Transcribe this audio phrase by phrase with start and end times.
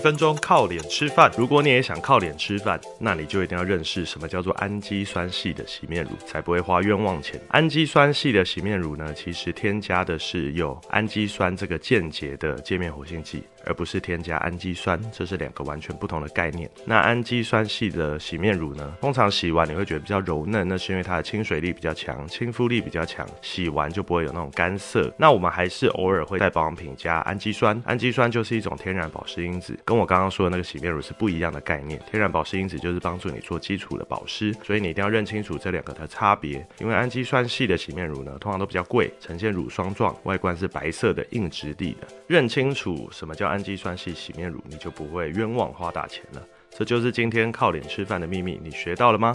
[0.00, 1.30] 分钟靠脸吃饭。
[1.38, 7.40] 如果你也想靠脸吃饭，那你就一定要认识什么叫做氨基酸系的洗面乳，才不会花冤枉钱。
[7.50, 13.44] 氨基酸系的洗面乳呢，其实添加的是有氨基酸这个键结的界面活性剂。
[13.66, 16.66] 而不是添加氨基酸，这是两个完全不同的概念。
[16.86, 25.12] 那氨基酸系的洗面乳呢，通常洗完你会觉得比较柔嫩，那是因为它的亲水力比较强，亲肤力比较强，洗完就不会有那种干涩。
[25.18, 32.00] 那我们还是偶尔会在保养品加氨基酸，氨基酸就是一种天然保湿因子，跟我刚刚说的那个洗面乳是不一样的概念。
[32.08, 36.64] 天然保湿因子就是帮助你做基础的保湿，所以你一定要认清楚这两个的差别。
[36.78, 42.06] 因为氨基酸系的洗面乳呢，通常都比较贵，呈现乳霜状，外观是白色的硬质地的。
[42.28, 46.42] 认清楚什么叫氨基酸系洗面乳，你就不会冤枉花大钱了。
[46.70, 49.34] 这就是今天靠脸吃饭的秘密，你学到了吗？